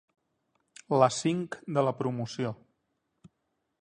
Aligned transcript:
La 1.03 1.09
cinc 1.17 1.57
de 1.77 1.85
la 1.89 1.93
promoció. 2.03 2.55